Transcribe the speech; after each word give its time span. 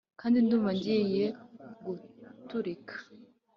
kandi 0.19 0.37
ndumva 0.45 0.71
ngiye 0.77 1.25
guturika, 2.37 2.95